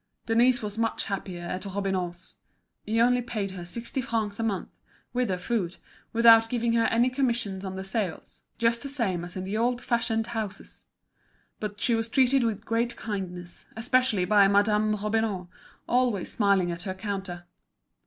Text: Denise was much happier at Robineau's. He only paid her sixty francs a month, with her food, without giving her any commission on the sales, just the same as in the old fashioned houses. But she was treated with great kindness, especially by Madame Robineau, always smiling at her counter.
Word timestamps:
Denise 0.25 0.63
was 0.63 0.79
much 0.79 1.05
happier 1.05 1.43
at 1.43 1.63
Robineau's. 1.67 2.33
He 2.87 2.99
only 2.99 3.21
paid 3.21 3.51
her 3.51 3.63
sixty 3.65 4.01
francs 4.01 4.39
a 4.39 4.43
month, 4.43 4.69
with 5.13 5.29
her 5.29 5.37
food, 5.37 5.75
without 6.11 6.49
giving 6.49 6.73
her 6.73 6.85
any 6.85 7.07
commission 7.07 7.63
on 7.63 7.75
the 7.75 7.83
sales, 7.83 8.41
just 8.57 8.81
the 8.81 8.89
same 8.89 9.23
as 9.23 9.35
in 9.35 9.43
the 9.43 9.55
old 9.57 9.79
fashioned 9.79 10.25
houses. 10.25 10.87
But 11.59 11.79
she 11.79 11.93
was 11.93 12.09
treated 12.09 12.43
with 12.43 12.65
great 12.65 12.95
kindness, 12.95 13.67
especially 13.75 14.25
by 14.25 14.47
Madame 14.47 14.95
Robineau, 14.95 15.49
always 15.87 16.31
smiling 16.33 16.71
at 16.71 16.81
her 16.81 16.95
counter. 16.95 17.45